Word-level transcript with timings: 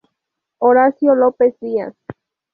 Horacio 0.57 1.13
López 1.13 1.59
Díaz. 1.59 1.93